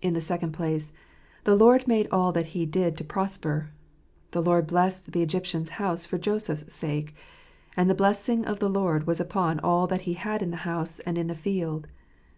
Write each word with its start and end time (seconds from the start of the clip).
In 0.00 0.14
the 0.14 0.22
second 0.22 0.52
place: 0.52 0.86
w 0.88 0.94
The 1.44 1.62
Lord 1.62 1.86
made 1.86 2.08
all 2.10 2.32
that 2.32 2.46
he 2.56 2.64
did 2.64 2.96
to 2.96 3.04
prosper. 3.04 3.68
The 4.30 4.40
Lord 4.40 4.66
blessed 4.66 5.12
the 5.12 5.20
Egyptian's 5.20 5.68
house 5.76 6.06
for 6.06 6.16
Joseph's 6.16 6.72
sake; 6.72 7.14
and 7.76 7.90
the 7.90 7.94
blessing 7.94 8.46
of 8.46 8.60
the 8.60 8.70
Lord 8.70 9.06
was 9.06 9.20
upon 9.20 9.60
all 9.60 9.86
that 9.88 10.00
he 10.08 10.14
had 10.14 10.40
in 10.40 10.52
the 10.52 10.56
house, 10.64 11.00
and 11.00 11.18
in 11.18 11.26
the 11.26 11.34
field." 11.34 11.86